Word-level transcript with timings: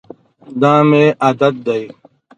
دا 0.61 0.73
مي 0.89 1.03
عادت 1.25 1.55
دی. 1.65 1.81